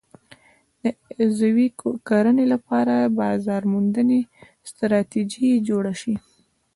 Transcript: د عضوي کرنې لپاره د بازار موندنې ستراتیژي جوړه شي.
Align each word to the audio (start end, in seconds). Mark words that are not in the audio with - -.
د 0.81 0.83
عضوي 1.19 1.67
کرنې 2.07 2.45
لپاره 2.53 2.93
د 3.01 3.11
بازار 3.21 3.61
موندنې 3.73 4.19
ستراتیژي 4.69 5.49
جوړه 5.67 5.93
شي. 6.01 6.15